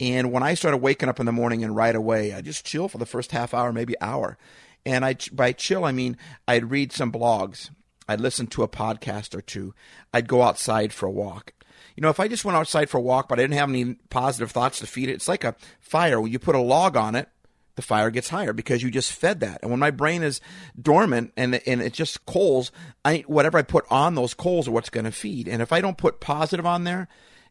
And 0.00 0.32
when 0.32 0.42
I 0.42 0.54
started 0.54 0.78
waking 0.78 1.08
up 1.08 1.20
in 1.20 1.26
the 1.26 1.32
morning 1.32 1.62
and 1.62 1.76
right 1.76 1.94
away, 1.94 2.34
I 2.34 2.40
just 2.40 2.66
chill 2.66 2.88
for 2.88 2.98
the 2.98 3.06
first 3.06 3.30
half 3.30 3.54
hour, 3.54 3.72
maybe 3.72 3.94
hour. 4.00 4.36
And 4.84 5.04
I, 5.04 5.16
by 5.30 5.52
chill, 5.52 5.84
I 5.84 5.92
mean 5.92 6.16
I'd 6.48 6.70
read 6.70 6.92
some 6.92 7.12
blogs, 7.12 7.70
I'd 8.08 8.20
listen 8.20 8.46
to 8.48 8.62
a 8.62 8.68
podcast 8.68 9.34
or 9.34 9.40
two, 9.40 9.74
I'd 10.12 10.28
go 10.28 10.42
outside 10.42 10.92
for 10.92 11.06
a 11.06 11.10
walk. 11.10 11.52
You 11.96 12.02
know, 12.02 12.08
if 12.08 12.20
I 12.20 12.28
just 12.28 12.44
went 12.44 12.56
outside 12.56 12.88
for 12.88 12.98
a 12.98 13.02
walk, 13.02 13.28
but 13.28 13.38
I 13.38 13.42
didn't 13.42 13.58
have 13.58 13.68
any 13.68 13.94
positive 14.10 14.50
thoughts 14.50 14.78
to 14.78 14.86
feed 14.86 15.08
it, 15.08 15.12
it's 15.14 15.28
like 15.28 15.44
a 15.44 15.56
fire. 15.80 16.20
When 16.20 16.32
you 16.32 16.38
put 16.38 16.54
a 16.54 16.60
log 16.60 16.96
on 16.96 17.14
it, 17.14 17.28
the 17.74 17.82
fire 17.82 18.10
gets 18.10 18.28
higher 18.28 18.52
because 18.52 18.82
you 18.82 18.90
just 18.90 19.12
fed 19.12 19.40
that. 19.40 19.60
And 19.62 19.70
when 19.70 19.80
my 19.80 19.90
brain 19.90 20.22
is 20.22 20.40
dormant 20.80 21.32
and 21.36 21.54
and 21.66 21.80
it's 21.80 21.96
just 21.96 22.26
coals, 22.26 22.70
I 23.04 23.24
whatever 23.26 23.58
I 23.58 23.62
put 23.62 23.86
on 23.90 24.14
those 24.14 24.34
coals 24.34 24.68
are 24.68 24.72
what's 24.72 24.90
going 24.90 25.04
to 25.04 25.12
feed. 25.12 25.48
And 25.48 25.62
if 25.62 25.72
I 25.72 25.80
don't 25.80 25.96
put 25.98 26.20
positive 26.20 26.66
on 26.66 26.84
there, 26.84 27.08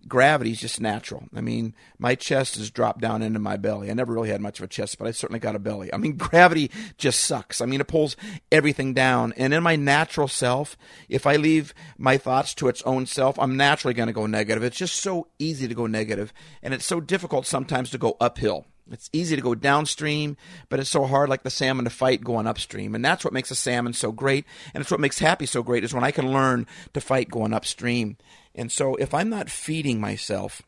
gravity's 0.07 0.59
just 0.59 0.81
natural. 0.81 1.23
I 1.35 1.41
mean, 1.41 1.75
my 1.99 2.15
chest 2.15 2.55
has 2.55 2.71
dropped 2.71 3.01
down 3.01 3.21
into 3.21 3.39
my 3.39 3.57
belly. 3.57 3.89
I 3.89 3.93
never 3.93 4.13
really 4.13 4.29
had 4.29 4.41
much 4.41 4.59
of 4.59 4.65
a 4.65 4.67
chest, 4.67 4.97
but 4.97 5.07
I 5.07 5.11
certainly 5.11 5.39
got 5.39 5.55
a 5.55 5.59
belly. 5.59 5.93
I 5.93 5.97
mean, 5.97 6.13
gravity 6.17 6.71
just 6.97 7.21
sucks. 7.21 7.61
I 7.61 7.65
mean, 7.65 7.81
it 7.81 7.87
pulls 7.87 8.15
everything 8.51 8.93
down. 8.93 9.33
And 9.37 9.53
in 9.53 9.63
my 9.63 9.75
natural 9.75 10.27
self, 10.27 10.77
if 11.09 11.25
I 11.25 11.35
leave 11.35 11.73
my 11.97 12.17
thoughts 12.17 12.53
to 12.55 12.67
its 12.67 12.81
own 12.83 13.05
self, 13.05 13.39
I'm 13.39 13.57
naturally 13.57 13.93
going 13.93 14.07
to 14.07 14.13
go 14.13 14.25
negative. 14.25 14.63
It's 14.63 14.77
just 14.77 14.95
so 14.95 15.27
easy 15.39 15.67
to 15.67 15.75
go 15.75 15.87
negative, 15.87 16.33
and 16.61 16.73
it's 16.73 16.85
so 16.85 16.99
difficult 16.99 17.45
sometimes 17.45 17.89
to 17.91 17.97
go 17.97 18.17
uphill. 18.19 18.65
It's 18.91 19.09
easy 19.13 19.35
to 19.35 19.41
go 19.41 19.55
downstream, 19.55 20.37
but 20.69 20.79
it's 20.79 20.89
so 20.89 21.05
hard, 21.05 21.29
like 21.29 21.43
the 21.43 21.49
salmon, 21.49 21.85
to 21.85 21.91
fight 21.91 22.23
going 22.23 22.47
upstream. 22.47 22.93
And 22.93 23.03
that's 23.03 23.23
what 23.23 23.33
makes 23.33 23.51
a 23.51 23.55
salmon 23.55 23.93
so 23.93 24.11
great. 24.11 24.45
And 24.73 24.81
it's 24.81 24.91
what 24.91 24.99
makes 24.99 25.19
happy 25.19 25.45
so 25.45 25.63
great 25.63 25.83
is 25.83 25.93
when 25.93 26.03
I 26.03 26.11
can 26.11 26.33
learn 26.33 26.67
to 26.93 27.01
fight 27.01 27.29
going 27.29 27.53
upstream. 27.53 28.17
And 28.55 28.71
so 28.71 28.95
if 28.95 29.13
I'm 29.13 29.29
not 29.29 29.49
feeding 29.49 29.99
myself, 29.99 30.61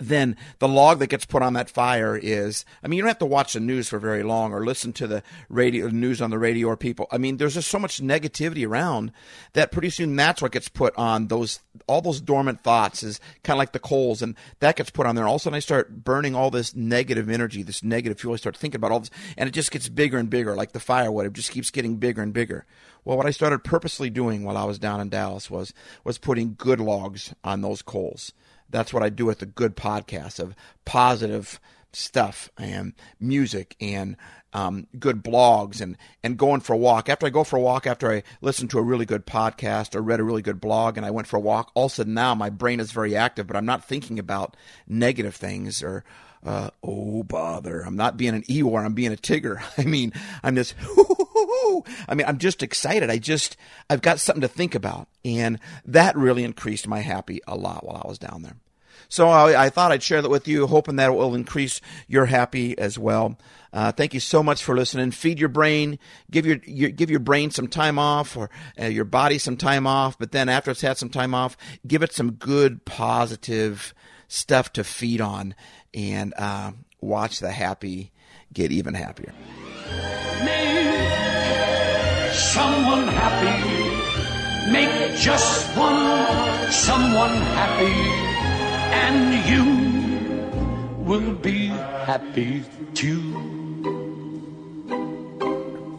then 0.00 0.36
the 0.58 0.68
log 0.68 0.98
that 0.98 1.08
gets 1.08 1.26
put 1.26 1.42
on 1.42 1.52
that 1.52 1.70
fire 1.70 2.16
is 2.16 2.64
I 2.82 2.88
mean 2.88 2.96
you 2.96 3.02
don't 3.02 3.08
have 3.08 3.18
to 3.18 3.26
watch 3.26 3.52
the 3.52 3.60
news 3.60 3.88
for 3.88 3.98
very 3.98 4.22
long 4.22 4.52
or 4.52 4.64
listen 4.64 4.92
to 4.94 5.06
the 5.06 5.22
radio 5.48 5.88
news 5.88 6.22
on 6.22 6.30
the 6.30 6.38
radio 6.38 6.68
or 6.68 6.76
people. 6.76 7.06
I 7.12 7.18
mean 7.18 7.36
there's 7.36 7.54
just 7.54 7.70
so 7.70 7.78
much 7.78 8.00
negativity 8.00 8.66
around 8.66 9.12
that 9.52 9.70
pretty 9.70 9.90
soon 9.90 10.16
that's 10.16 10.40
what 10.40 10.52
gets 10.52 10.68
put 10.68 10.96
on 10.96 11.28
those 11.28 11.60
all 11.86 12.00
those 12.00 12.20
dormant 12.20 12.62
thoughts 12.62 13.02
is 13.02 13.20
kind 13.44 13.56
of 13.56 13.58
like 13.58 13.72
the 13.72 13.78
coals 13.78 14.22
and 14.22 14.34
that 14.60 14.76
gets 14.76 14.90
put 14.90 15.06
on 15.06 15.14
there. 15.14 15.28
All 15.28 15.36
of 15.36 15.42
a 15.42 15.44
sudden 15.44 15.56
I 15.56 15.60
start 15.60 16.02
burning 16.02 16.34
all 16.34 16.50
this 16.50 16.74
negative 16.74 17.28
energy 17.28 17.62
this 17.62 17.84
negative 17.84 18.18
fuel. 18.18 18.34
I 18.34 18.38
start 18.38 18.56
thinking 18.56 18.78
about 18.78 18.92
all 18.92 19.00
this 19.00 19.10
and 19.36 19.48
it 19.48 19.52
just 19.52 19.70
gets 19.70 19.88
bigger 19.88 20.16
and 20.16 20.30
bigger 20.30 20.56
like 20.56 20.72
the 20.72 20.80
firewood 20.80 21.26
it 21.26 21.32
just 21.34 21.50
keeps 21.50 21.70
getting 21.70 21.96
bigger 21.96 22.22
and 22.22 22.32
bigger. 22.32 22.64
Well 23.04 23.18
what 23.18 23.26
I 23.26 23.30
started 23.30 23.64
purposely 23.64 24.08
doing 24.08 24.44
while 24.44 24.56
I 24.56 24.64
was 24.64 24.78
down 24.78 25.00
in 25.00 25.10
Dallas 25.10 25.50
was 25.50 25.74
was 26.04 26.16
putting 26.16 26.54
good 26.56 26.80
logs 26.80 27.34
on 27.44 27.60
those 27.60 27.82
coals 27.82 28.32
that's 28.70 28.92
what 28.92 29.02
I 29.02 29.08
do 29.08 29.26
with 29.26 29.42
a 29.42 29.46
good 29.46 29.76
podcast 29.76 30.38
of 30.38 30.54
positive 30.84 31.60
stuff 31.92 32.50
and 32.56 32.94
music 33.18 33.76
and 33.80 34.16
um, 34.52 34.86
good 34.98 35.22
blogs 35.22 35.80
and, 35.80 35.96
and 36.22 36.36
going 36.36 36.60
for 36.60 36.72
a 36.72 36.78
walk. 36.78 37.08
After 37.08 37.26
I 37.26 37.30
go 37.30 37.44
for 37.44 37.56
a 37.56 37.60
walk, 37.60 37.86
after 37.86 38.12
I 38.12 38.22
listen 38.40 38.68
to 38.68 38.78
a 38.78 38.82
really 38.82 39.06
good 39.06 39.26
podcast 39.26 39.94
or 39.94 40.02
read 40.02 40.20
a 40.20 40.24
really 40.24 40.42
good 40.42 40.60
blog 40.60 40.96
and 40.96 41.06
I 41.06 41.10
went 41.10 41.26
for 41.26 41.36
a 41.36 41.40
walk, 41.40 41.70
all 41.74 41.86
of 41.86 41.92
a 41.92 41.94
sudden 41.96 42.14
now 42.14 42.34
my 42.34 42.50
brain 42.50 42.80
is 42.80 42.92
very 42.92 43.16
active, 43.16 43.46
but 43.46 43.56
I'm 43.56 43.66
not 43.66 43.84
thinking 43.84 44.18
about 44.18 44.56
negative 44.86 45.34
things 45.34 45.82
or, 45.82 46.04
uh, 46.44 46.70
oh 46.82 47.22
bother. 47.22 47.82
I'm 47.82 47.96
not 47.96 48.16
being 48.16 48.34
an 48.34 48.42
Eeyore. 48.42 48.84
I'm 48.84 48.94
being 48.94 49.12
a 49.12 49.16
Tigger. 49.16 49.62
I 49.78 49.84
mean, 49.84 50.12
I'm 50.42 50.56
just, 50.56 50.74
I 52.08 52.14
mean, 52.14 52.26
I'm 52.26 52.38
just 52.38 52.62
excited. 52.62 53.10
I 53.10 53.18
just, 53.18 53.56
I've 53.88 54.02
got 54.02 54.20
something 54.20 54.42
to 54.42 54.48
think 54.48 54.74
about. 54.74 55.08
And 55.24 55.58
that 55.84 56.16
really 56.16 56.44
increased 56.44 56.88
my 56.88 57.00
happy 57.00 57.40
a 57.46 57.56
lot 57.56 57.84
while 57.84 58.02
I 58.04 58.08
was 58.08 58.18
down 58.18 58.42
there. 58.42 58.56
So 59.08 59.28
I, 59.28 59.64
I 59.64 59.70
thought 59.70 59.90
I'd 59.90 60.02
share 60.02 60.22
that 60.22 60.28
with 60.28 60.46
you, 60.46 60.68
hoping 60.68 60.96
that 60.96 61.10
it 61.10 61.14
will 61.14 61.34
increase 61.34 61.80
your 62.06 62.26
happy 62.26 62.78
as 62.78 62.96
well. 62.96 63.36
Uh, 63.72 63.90
thank 63.92 64.14
you 64.14 64.20
so 64.20 64.42
much 64.42 64.62
for 64.62 64.76
listening. 64.76 65.10
Feed 65.10 65.40
your 65.40 65.48
brain, 65.48 65.98
give 66.30 66.46
your, 66.46 66.58
your 66.64 66.90
give 66.90 67.10
your 67.10 67.20
brain 67.20 67.50
some 67.50 67.66
time 67.66 67.98
off, 67.98 68.36
or 68.36 68.50
uh, 68.80 68.86
your 68.86 69.04
body 69.04 69.38
some 69.38 69.56
time 69.56 69.86
off. 69.86 70.18
But 70.18 70.32
then 70.32 70.48
after 70.48 70.70
it's 70.70 70.80
had 70.80 70.98
some 70.98 71.08
time 71.08 71.34
off, 71.34 71.56
give 71.86 72.02
it 72.02 72.12
some 72.12 72.32
good 72.32 72.84
positive 72.84 73.94
stuff 74.30 74.72
to 74.72 74.84
feed 74.84 75.20
on, 75.20 75.54
and 75.92 76.32
uh, 76.38 76.70
watch 77.00 77.40
the 77.40 77.50
happy 77.50 78.12
get 78.52 78.72
even 78.72 78.94
happier. 78.94 79.34
Make 80.44 82.32
someone 82.32 83.08
happy. 83.08 84.70
Make 84.72 85.16
just 85.18 85.76
one 85.76 86.70
someone 86.70 87.36
happy. 87.58 87.92
And 88.92 89.34
you 89.50 89.64
will 91.04 91.34
be 91.34 91.66
happy 91.66 92.62
too. 92.94 93.48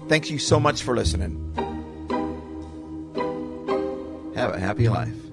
Thank 0.08 0.30
you 0.30 0.40
so 0.40 0.60
much 0.60 0.82
for 0.84 0.96
listening. 0.96 1.38
Have 4.36 4.54
a 4.54 4.60
happy 4.60 4.90
life. 4.90 5.31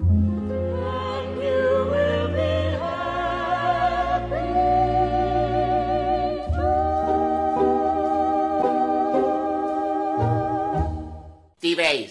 nivel. 11.79 12.08